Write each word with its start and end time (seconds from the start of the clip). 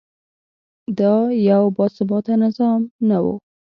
خو 0.81 0.89
دا 0.99 1.13
یو 1.49 1.63
باثباته 1.77 2.33
نظام 2.43 2.81
نه 3.09 3.17
و. 3.23 3.25